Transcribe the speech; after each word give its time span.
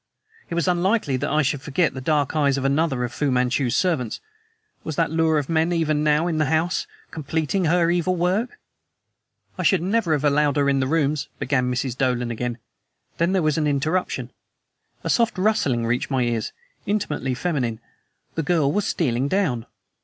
It 0.49 0.55
was 0.55 0.67
unlikely 0.67 1.15
that 1.17 1.29
I 1.29 1.43
should 1.43 1.61
forget 1.61 1.93
the 1.93 2.01
dark 2.01 2.35
eyes 2.35 2.57
of 2.57 2.65
another 2.65 3.03
of 3.03 3.13
Fu 3.13 3.29
Manchu's 3.29 3.75
servants. 3.75 4.19
Was 4.83 4.95
that 4.95 5.11
lure 5.11 5.37
of 5.37 5.47
men 5.47 5.71
even 5.71 6.03
now 6.03 6.25
in 6.25 6.39
the 6.39 6.45
house, 6.47 6.87
completing 7.11 7.65
her 7.65 7.91
evil 7.91 8.15
work? 8.15 8.57
"I 9.59 9.61
should 9.61 9.83
never 9.83 10.13
have 10.13 10.23
allowed 10.23 10.55
her 10.55 10.67
in 10.67 10.81
his 10.81 10.89
rooms" 10.89 11.27
began 11.37 11.71
Mrs. 11.71 11.95
Dolan 11.95 12.31
again. 12.31 12.57
Then 13.19 13.33
there 13.33 13.43
was 13.43 13.59
an 13.59 13.67
interruption. 13.67 14.31
A 15.03 15.09
soft 15.11 15.37
rustling 15.37 15.85
reached 15.85 16.09
my 16.09 16.23
ears 16.23 16.51
intimately 16.87 17.35
feminine. 17.35 17.79
The 18.33 18.41
girl 18.41 18.71
was 18.71 18.87
stealing 18.87 19.27
down! 19.27 19.67